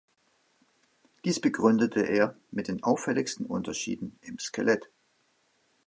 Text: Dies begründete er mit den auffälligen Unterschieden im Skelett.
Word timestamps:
Dies 1.25 1.39
begründete 1.39 2.01
er 2.01 2.35
mit 2.49 2.67
den 2.69 2.81
auffälligen 2.81 3.45
Unterschieden 3.45 4.17
im 4.23 4.39
Skelett. 4.39 4.89